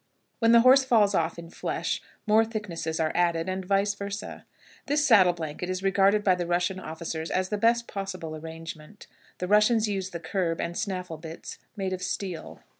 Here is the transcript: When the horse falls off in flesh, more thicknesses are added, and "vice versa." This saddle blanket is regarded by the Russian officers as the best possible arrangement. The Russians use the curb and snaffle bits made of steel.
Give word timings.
When 0.39 0.51
the 0.51 0.61
horse 0.61 0.83
falls 0.83 1.13
off 1.13 1.37
in 1.37 1.51
flesh, 1.51 2.01
more 2.25 2.43
thicknesses 2.43 2.99
are 2.99 3.11
added, 3.13 3.47
and 3.47 3.63
"vice 3.63 3.93
versa." 3.93 4.47
This 4.87 5.05
saddle 5.05 5.33
blanket 5.33 5.69
is 5.69 5.83
regarded 5.83 6.23
by 6.23 6.33
the 6.33 6.47
Russian 6.47 6.79
officers 6.79 7.29
as 7.29 7.49
the 7.49 7.57
best 7.59 7.87
possible 7.87 8.35
arrangement. 8.35 9.05
The 9.37 9.47
Russians 9.47 9.87
use 9.87 10.09
the 10.09 10.19
curb 10.19 10.59
and 10.59 10.75
snaffle 10.75 11.17
bits 11.17 11.59
made 11.77 11.93
of 11.93 12.01
steel. 12.01 12.63